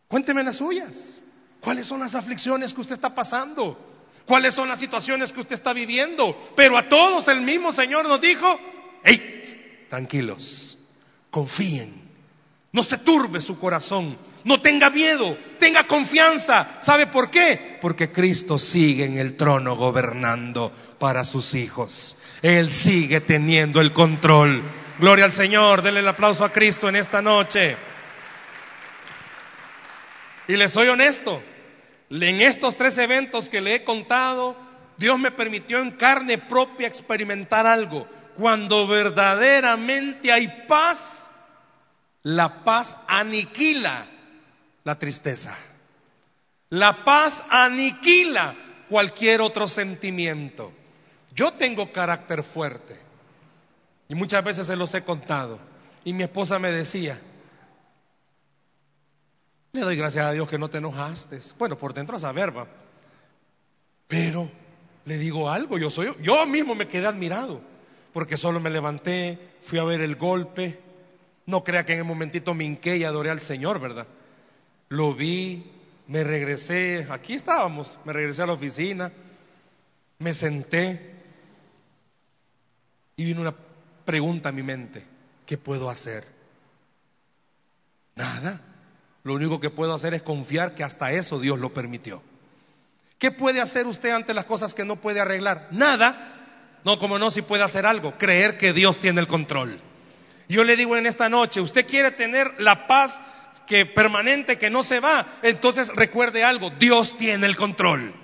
[0.07, 1.23] Cuénteme las suyas.
[1.61, 3.77] ¿Cuáles son las aflicciones que usted está pasando?
[4.25, 6.53] ¿Cuáles son las situaciones que usted está viviendo?
[6.55, 8.59] Pero a todos el mismo Señor nos dijo,
[9.03, 9.43] hey,
[9.91, 10.79] tranquilos,
[11.31, 12.08] confíen.
[12.73, 14.19] No se turbe su corazón.
[14.45, 16.77] No tenga miedo, tenga confianza.
[16.81, 17.79] ¿Sabe por qué?
[17.81, 22.17] Porque Cristo sigue en el trono gobernando para sus hijos.
[22.43, 24.63] Él sigue teniendo el control.
[24.99, 27.77] Gloria al Señor, denle el aplauso a Cristo en esta noche.
[30.47, 31.43] Y les soy honesto,
[32.11, 34.57] en estos tres eventos que le he contado,
[34.97, 38.09] Dios me permitió en carne propia experimentar algo.
[38.35, 41.28] Cuando verdaderamente hay paz,
[42.23, 44.07] la paz aniquila
[44.85, 45.57] la tristeza.
[46.71, 48.55] La paz aniquila
[48.89, 50.73] cualquier otro sentimiento.
[51.35, 52.99] Yo tengo carácter fuerte
[54.09, 55.59] y muchas veces se los he contado.
[56.05, 57.21] Y mi esposa me decía,
[59.73, 61.41] le doy gracias a Dios que no te enojaste.
[61.59, 62.67] Bueno, por dentro esa verba.
[64.07, 64.51] Pero
[65.05, 67.61] le digo algo, yo soy yo mismo me quedé admirado,
[68.13, 70.88] porque solo me levanté, fui a ver el golpe.
[71.49, 74.07] No crea que en el momentito me y adoré al Señor, ¿verdad?
[74.91, 75.65] Lo vi,
[76.07, 79.11] me regresé, aquí estábamos, me regresé a la oficina,
[80.19, 81.15] me senté
[83.17, 83.55] y vino una
[84.05, 85.03] pregunta a mi mente,
[85.47, 86.27] ¿qué puedo hacer?
[88.15, 88.61] Nada.
[89.23, 92.23] Lo único que puedo hacer es confiar que hasta eso Dios lo permitió.
[93.19, 95.69] ¿Qué puede hacer usted ante las cosas que no puede arreglar?
[95.71, 96.81] Nada.
[96.85, 99.88] No, como no, si puede hacer algo, creer que Dios tiene el control.
[100.49, 103.21] Yo le digo en esta noche, usted quiere tener la paz
[103.67, 108.15] que permanente, que no se va, entonces recuerde algo, Dios tiene el control.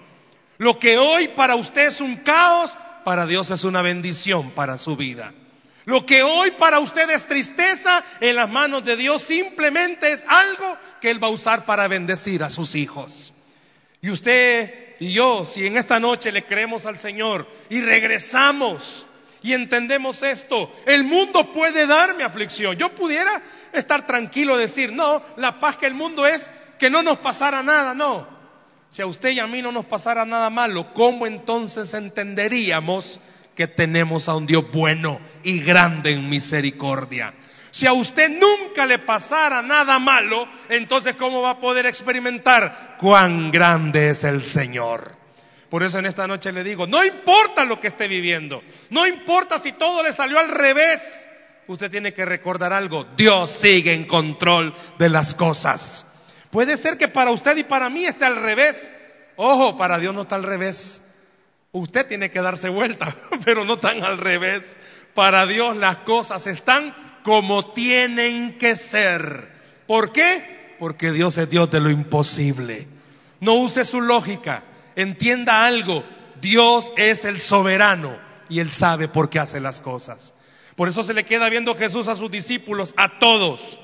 [0.57, 4.97] Lo que hoy para usted es un caos, para Dios es una bendición para su
[4.97, 5.35] vida.
[5.85, 10.79] Lo que hoy para usted es tristeza, en las manos de Dios simplemente es algo
[11.03, 13.35] que Él va a usar para bendecir a sus hijos.
[14.01, 19.07] Y usted y yo, si en esta noche le creemos al Señor y regresamos
[19.45, 22.77] y entendemos esto, el mundo puede darme aflicción.
[22.77, 23.43] Yo pudiera
[23.75, 27.93] estar tranquilo, decir, no, la paz que el mundo es que no nos pasara nada,
[27.93, 28.27] no.
[28.89, 33.21] Si a usted y a mí no nos pasara nada malo, ¿cómo entonces entenderíamos
[33.55, 37.35] que tenemos a un Dios bueno y grande en misericordia?
[37.71, 43.51] Si a usted nunca le pasara nada malo, entonces ¿cómo va a poder experimentar cuán
[43.51, 45.23] grande es el Señor?
[45.75, 49.59] Por eso en esta noche le digo, no importa lo que esté viviendo, no importa
[49.59, 51.29] si todo le salió al revés,
[51.67, 56.07] usted tiene que recordar algo, Dios sigue en control de las cosas.
[56.53, 58.93] Puede ser que para usted y para mí esté al revés.
[59.35, 61.03] Ojo, para Dios no está al revés.
[61.73, 63.13] Usted tiene que darse vuelta,
[63.45, 64.77] pero no tan al revés.
[65.13, 69.51] Para Dios las cosas están como tienen que ser.
[69.89, 70.77] ¿Por qué?
[70.79, 72.87] Porque Dios es Dios de lo imposible.
[73.41, 74.63] No use su lógica.
[74.97, 76.05] Entienda algo.
[76.41, 80.35] Dios es el soberano y Él sabe por qué hace las cosas.
[80.77, 83.79] Por eso se le queda viendo Jesús a sus discípulos, a todos.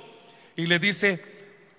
[0.57, 1.25] Y le dice,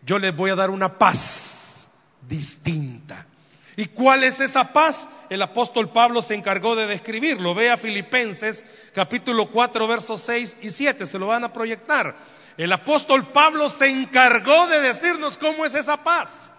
[0.04, 1.90] yo les voy a dar una paz
[2.28, 3.28] distinta.
[3.76, 5.08] ¿Y cuál es esa paz?
[5.30, 7.54] El apóstol Pablo se encargó de describirlo.
[7.54, 12.16] Vea Filipenses capítulo 4 versos 6 y 7, se lo van a proyectar.
[12.58, 16.52] El apóstol Pablo se encargó de decirnos cómo es esa paz.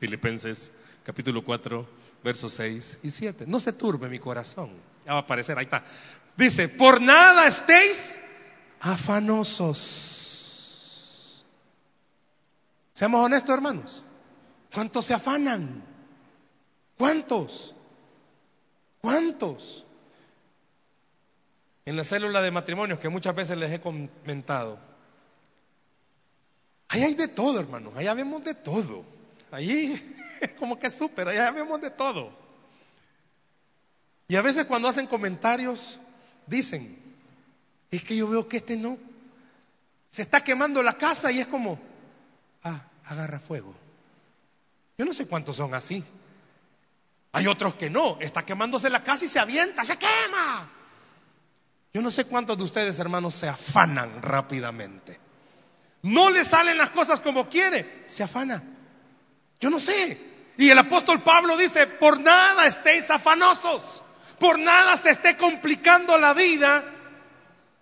[0.00, 0.72] Filipenses
[1.06, 1.86] capítulo 4
[2.24, 3.44] versos 6 y 7.
[3.46, 4.70] No se turbe mi corazón.
[5.04, 5.84] Ya va a aparecer, ahí está.
[6.36, 8.20] Dice, por nada estéis
[8.80, 9.76] afanosos.
[12.92, 14.02] Seamos honestos, hermanos.
[14.74, 15.84] ¿Cuántos se afanan?
[16.98, 17.72] ¿Cuántos?
[19.00, 19.84] ¿Cuántos?
[21.84, 24.80] En la célula de matrimonios que muchas veces les he comentado.
[26.88, 27.96] Ahí hay de todo, hermanos.
[27.96, 29.04] Allá vemos de todo.
[29.52, 30.02] Es
[30.58, 32.32] como que súper, allá vemos de todo.
[34.28, 36.00] Y a veces cuando hacen comentarios,
[36.46, 36.98] dicen,
[37.90, 38.98] es que yo veo que este no.
[40.06, 41.78] Se está quemando la casa y es como,
[42.62, 43.74] ah, agarra fuego.
[44.98, 46.02] Yo no sé cuántos son así.
[47.32, 50.70] Hay otros que no, está quemándose la casa y se avienta, se quema.
[51.92, 55.20] Yo no sé cuántos de ustedes, hermanos, se afanan rápidamente.
[56.02, 58.62] No le salen las cosas como quiere, se afana.
[59.60, 60.18] Yo no sé.
[60.58, 64.02] Y el apóstol Pablo dice, por nada estéis afanosos,
[64.38, 66.84] por nada se esté complicando la vida,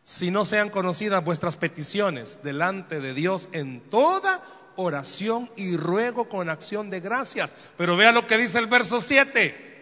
[0.05, 4.43] si no sean conocidas vuestras peticiones delante de Dios en toda
[4.77, 7.55] oración y ruego con acción de gracias.
[7.79, 9.75] Pero vea lo que dice el verso 7.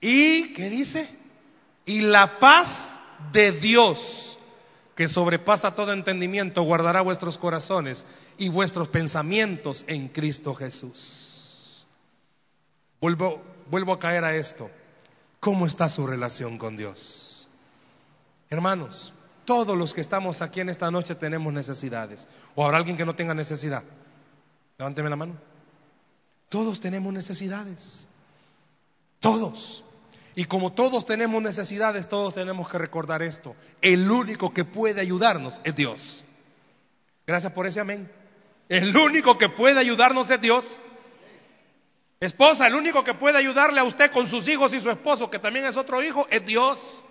[0.00, 1.08] ¿Y qué dice?
[1.86, 2.98] Y la paz
[3.32, 4.29] de Dios,
[5.00, 8.04] que sobrepasa todo entendimiento, guardará vuestros corazones
[8.36, 11.86] y vuestros pensamientos en Cristo Jesús.
[13.00, 13.40] Vuelvo,
[13.94, 14.70] a caer a esto.
[15.40, 17.48] ¿Cómo está su relación con Dios?
[18.50, 19.14] Hermanos,
[19.46, 22.26] todos los que estamos aquí en esta noche tenemos necesidades.
[22.54, 23.84] ¿O habrá alguien que no tenga necesidad?
[24.76, 25.32] Levánteme la mano.
[26.50, 28.06] Todos tenemos necesidades.
[29.18, 29.82] Todos.
[30.34, 33.56] Y como todos tenemos necesidades, todos tenemos que recordar esto.
[33.82, 36.24] El único que puede ayudarnos es Dios.
[37.26, 38.10] Gracias por ese amén.
[38.68, 40.80] El único que puede ayudarnos es Dios.
[42.20, 45.38] Esposa, el único que puede ayudarle a usted con sus hijos y su esposo, que
[45.38, 47.04] también es otro hijo, es Dios.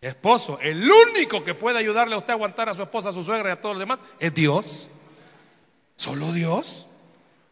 [0.00, 3.24] Esposo, el único que puede ayudarle a usted a aguantar a su esposa, a su
[3.24, 4.88] suegra y a todos los demás, es Dios.
[5.96, 6.86] Solo Dios.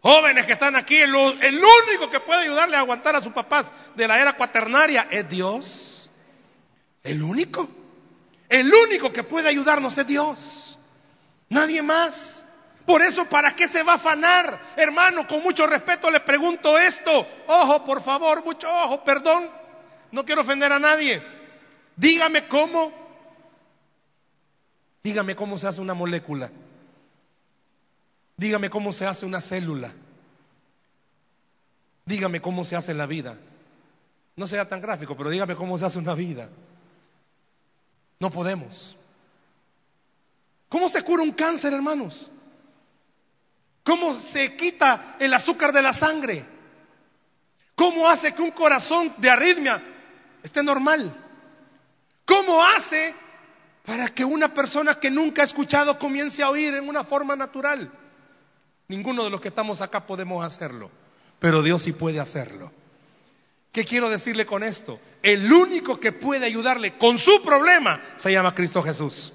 [0.04, 4.06] Jóvenes que están aquí, el, único que puede ayudarle a aguantar a sus papás de
[4.06, 6.10] la era cuaternaria es Dios.
[7.02, 7.66] El único.
[8.50, 10.78] El único que puede ayudarnos es Dios.
[11.48, 12.44] Nadie más.
[12.84, 14.60] Por eso, ¿para qué se va a afanar?
[14.76, 17.26] Hermano, con mucho respeto le pregunto esto.
[17.46, 19.48] Ojo, por favor, mucho ojo, perdón.
[20.10, 21.22] No quiero ofender a nadie.
[21.96, 22.92] Dígame cómo.
[25.02, 26.50] Dígame cómo se hace una molécula.
[28.36, 29.92] Dígame cómo se hace una célula.
[32.04, 33.38] Dígame cómo se hace la vida.
[34.36, 36.48] No sea tan gráfico, pero dígame cómo se hace una vida.
[38.18, 38.96] No podemos.
[40.68, 42.30] ¿Cómo se cura un cáncer, hermanos?
[43.84, 46.44] ¿Cómo se quita el azúcar de la sangre?
[47.74, 49.82] ¿Cómo hace que un corazón de arritmia
[50.42, 51.14] esté normal?
[52.24, 53.14] ¿Cómo hace
[53.84, 57.92] para que una persona que nunca ha escuchado comience a oír en una forma natural?
[58.88, 60.90] Ninguno de los que estamos acá podemos hacerlo,
[61.38, 62.70] pero Dios sí puede hacerlo.
[63.72, 65.00] ¿Qué quiero decirle con esto?
[65.22, 69.32] El único que puede ayudarle con su problema se llama Cristo Jesús.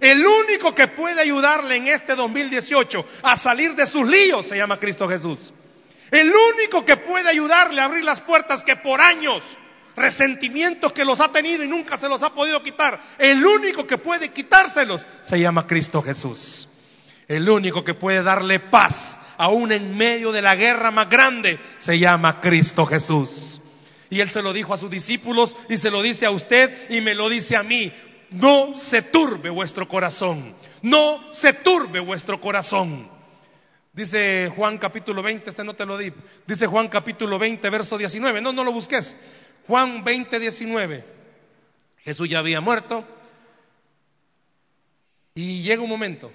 [0.00, 4.78] El único que puede ayudarle en este 2018 a salir de sus líos se llama
[4.78, 5.52] Cristo Jesús.
[6.10, 9.42] El único que puede ayudarle a abrir las puertas que por años,
[9.96, 13.98] resentimientos que los ha tenido y nunca se los ha podido quitar, el único que
[13.98, 16.68] puede quitárselos se llama Cristo Jesús.
[17.28, 21.98] El único que puede darle paz, aún en medio de la guerra más grande, se
[21.98, 23.60] llama Cristo Jesús.
[24.10, 27.00] Y él se lo dijo a sus discípulos y se lo dice a usted y
[27.00, 27.92] me lo dice a mí.
[28.30, 30.54] No se turbe vuestro corazón.
[30.82, 33.10] No se turbe vuestro corazón.
[33.92, 36.12] Dice Juan capítulo 20, este no te lo di.
[36.46, 38.40] Dice Juan capítulo 20, verso 19.
[38.40, 39.16] No, no lo busques.
[39.66, 41.04] Juan 20, 19.
[42.04, 43.04] Jesús ya había muerto.
[45.34, 46.30] Y llega un momento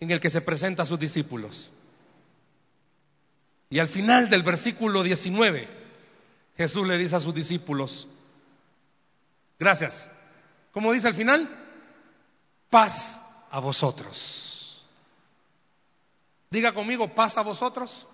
[0.00, 1.70] en el que se presenta a sus discípulos.
[3.70, 5.68] Y al final del versículo 19,
[6.56, 8.08] Jesús le dice a sus discípulos,
[9.58, 10.10] gracias.
[10.72, 11.48] ¿Cómo dice al final?
[12.70, 14.84] Paz a vosotros.
[16.50, 18.06] Diga conmigo, paz a vosotros.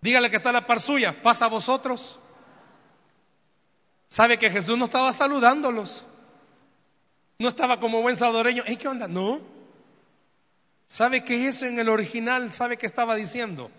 [0.00, 2.18] Dígale que está la par suya, paz a vosotros.
[4.08, 6.04] ¿Sabe que Jesús no estaba saludándolos?
[7.38, 8.64] No estaba como buen salvadoreño.
[8.78, 9.08] ¿qué onda?
[9.08, 9.55] No.
[10.86, 12.52] ¿Sabe qué eso en el original?
[12.52, 13.70] ¿Sabe qué estaba diciendo?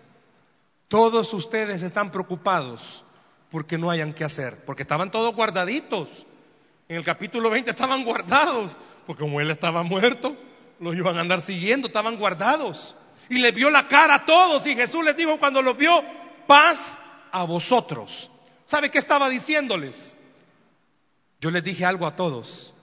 [0.88, 3.04] Todos ustedes están preocupados
[3.50, 6.26] porque no hayan que hacer, porque estaban todos guardaditos.
[6.88, 10.36] En el capítulo 20 estaban guardados, porque como él estaba muerto,
[10.80, 12.94] los iban a andar siguiendo, estaban guardados.
[13.30, 16.02] Y le vio la cara a todos y Jesús les dijo cuando los vio,
[16.46, 16.98] paz
[17.32, 18.30] a vosotros.
[18.66, 20.14] ¿Sabe qué estaba diciéndoles?
[21.40, 22.74] Yo les dije algo a todos.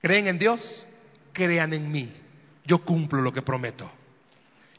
[0.00, 0.86] ¿Creen en Dios?
[1.32, 2.12] Crean en mí
[2.68, 3.90] yo cumplo lo que prometo.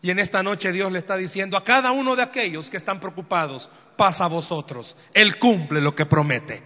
[0.01, 3.01] Y en esta noche Dios le está diciendo a cada uno de aquellos que están
[3.01, 4.95] preocupados, pasa a vosotros.
[5.13, 6.63] Él cumple lo que promete.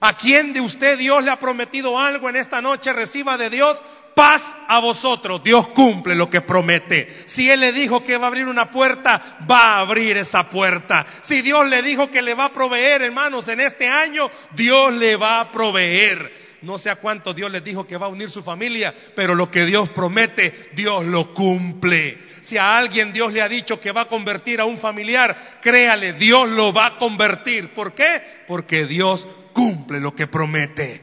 [0.00, 2.92] ¿A quién de usted Dios le ha prometido algo en esta noche?
[2.92, 3.82] Reciba de Dios
[4.14, 5.42] paz a vosotros.
[5.42, 7.08] Dios cumple lo que promete.
[7.26, 11.06] Si Él le dijo que va a abrir una puerta, va a abrir esa puerta.
[11.22, 15.16] Si Dios le dijo que le va a proveer, hermanos, en este año, Dios le
[15.16, 16.45] va a proveer.
[16.66, 19.50] No sé a cuánto Dios les dijo que va a unir su familia, pero lo
[19.50, 22.18] que Dios promete, Dios lo cumple.
[22.42, 26.12] Si a alguien Dios le ha dicho que va a convertir a un familiar, créale,
[26.12, 27.72] Dios lo va a convertir.
[27.72, 28.22] ¿Por qué?
[28.46, 31.02] Porque Dios cumple lo que promete.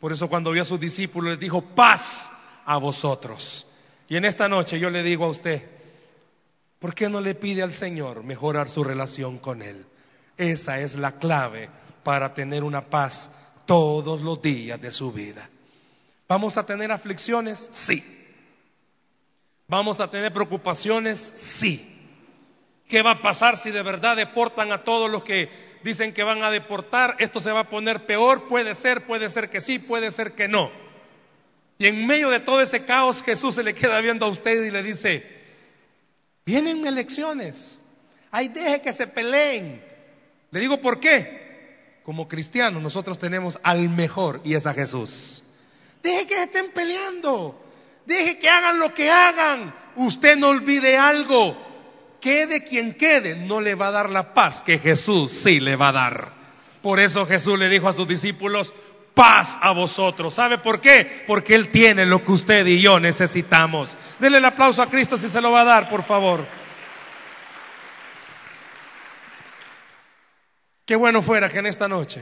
[0.00, 2.30] Por eso cuando vio a sus discípulos les dijo, paz
[2.64, 3.66] a vosotros.
[4.08, 5.62] Y en esta noche yo le digo a usted,
[6.84, 9.86] ¿Por qué no le pide al Señor mejorar su relación con Él?
[10.36, 11.70] Esa es la clave
[12.02, 13.30] para tener una paz
[13.66, 15.48] todos los días de su vida.
[16.28, 17.68] ¿Vamos a tener aflicciones?
[17.70, 18.04] Sí.
[19.66, 21.32] ¿Vamos a tener preocupaciones?
[21.34, 21.90] Sí.
[22.88, 25.48] ¿Qué va a pasar si de verdad deportan a todos los que
[25.82, 27.16] dicen que van a deportar?
[27.18, 30.48] Esto se va a poner peor, puede ser, puede ser que sí, puede ser que
[30.48, 30.70] no.
[31.78, 34.70] Y en medio de todo ese caos Jesús se le queda viendo a usted y
[34.70, 35.26] le dice,
[36.44, 37.78] vienen elecciones,
[38.30, 39.82] ay deje que se peleen.
[40.50, 41.43] Le digo, ¿por qué?
[42.04, 45.42] Como cristianos nosotros tenemos al mejor y es a Jesús.
[46.02, 47.58] Deje que estén peleando,
[48.04, 49.74] deje que hagan lo que hagan.
[49.96, 51.56] Usted no olvide algo,
[52.20, 55.88] quede quien quede, no le va a dar la paz que Jesús sí le va
[55.88, 56.32] a dar.
[56.82, 58.74] Por eso Jesús le dijo a sus discípulos,
[59.14, 60.34] paz a vosotros.
[60.34, 61.24] ¿Sabe por qué?
[61.26, 63.96] Porque Él tiene lo que usted y yo necesitamos.
[64.18, 66.44] Denle el aplauso a Cristo si se lo va a dar, por favor.
[70.84, 72.20] Qué bueno fuera que en esta noche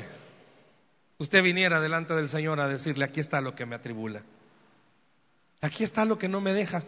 [1.18, 4.22] usted viniera delante del Señor a decirle, aquí está lo que me atribula.
[5.60, 6.82] Aquí está lo que no me deja.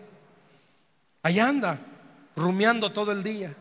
[1.22, 1.80] Allá anda,
[2.36, 3.54] rumiando todo el día.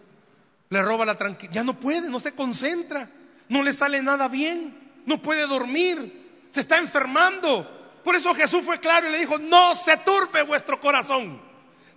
[0.69, 1.53] Le roba la tranquilidad.
[1.53, 3.09] Ya no puede, no se concentra.
[3.49, 4.75] No le sale nada bien.
[5.05, 6.49] No puede dormir.
[6.51, 7.69] Se está enfermando.
[8.03, 11.39] Por eso Jesús fue claro y le dijo, no se turbe vuestro corazón.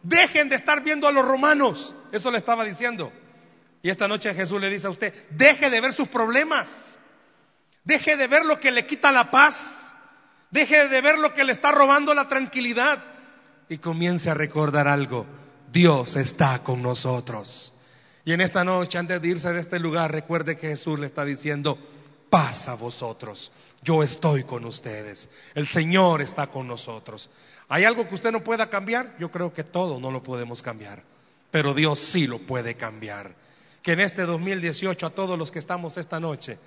[0.02, 1.94] Dejen de estar viendo a los romanos.
[2.12, 3.12] Eso le estaba diciendo.
[3.86, 6.98] Y esta noche Jesús le dice a usted, deje de ver sus problemas.
[7.84, 9.94] Deje de ver lo que le quita la paz.
[10.50, 13.00] Deje de ver lo que le está robando la tranquilidad.
[13.68, 15.24] Y comience a recordar algo.
[15.70, 17.72] Dios está con nosotros.
[18.24, 21.24] Y en esta noche, antes de irse de este lugar, recuerde que Jesús le está
[21.24, 21.78] diciendo,
[22.28, 23.52] paz a vosotros.
[23.84, 25.28] Yo estoy con ustedes.
[25.54, 27.30] El Señor está con nosotros.
[27.68, 29.14] ¿Hay algo que usted no pueda cambiar?
[29.20, 31.04] Yo creo que todo no lo podemos cambiar.
[31.52, 33.45] Pero Dios sí lo puede cambiar.
[33.86, 36.58] Que en este 2018 a todos los que estamos esta noche,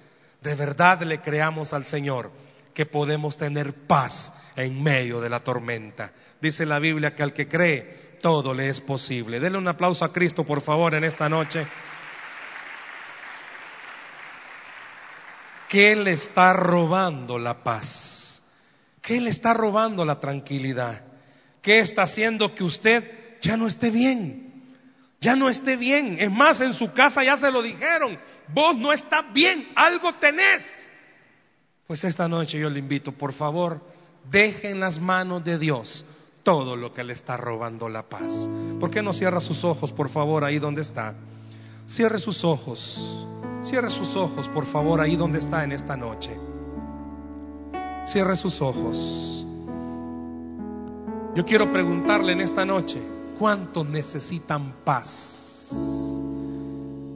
[0.41, 2.31] de verdad le creamos al Señor
[2.73, 6.13] que podemos tener paz en medio de la tormenta.
[6.39, 9.41] Dice la Biblia que al que cree, todo le es posible.
[9.41, 11.67] Denle un aplauso a Cristo, por favor, en esta noche.
[15.67, 18.43] ¿Qué le está robando la paz?
[19.01, 21.03] ¿Qué le está robando la tranquilidad?
[21.61, 23.11] ¿Qué está haciendo que usted
[23.41, 24.48] ya no esté bien?
[25.21, 26.17] Ya no esté bien.
[26.19, 28.19] Es más, en su casa ya se lo dijeron.
[28.53, 30.87] Vos no estás bien, algo tenés.
[31.87, 33.81] Pues esta noche yo le invito, por favor,
[34.29, 36.05] deje en las manos de Dios
[36.43, 38.47] todo lo que le está robando la paz.
[38.79, 41.15] ¿Por qué no cierra sus ojos, por favor, ahí donde está?
[41.85, 43.27] Cierre sus ojos.
[43.61, 46.31] Cierre sus ojos, por favor, ahí donde está en esta noche.
[48.05, 49.45] Cierre sus ojos.
[51.35, 53.01] Yo quiero preguntarle en esta noche,
[53.39, 56.21] ¿cuántos necesitan paz?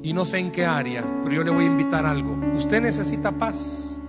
[0.02, 2.40] Y no sé en qué área, pero yo le voy a invitar algo.
[2.56, 4.00] ¿Usted necesita paz?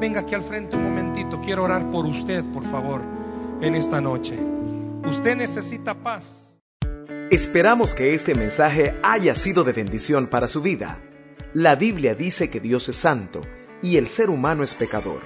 [0.00, 3.02] Venga aquí al frente un momentito, quiero orar por usted, por favor,
[3.60, 4.38] en esta noche.
[5.08, 6.60] Usted necesita paz.
[7.30, 11.00] Esperamos que este mensaje haya sido de bendición para su vida.
[11.54, 13.42] La Biblia dice que Dios es santo
[13.82, 15.20] y el ser humano es pecador,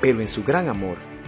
[0.00, 0.98] pero en su gran amor,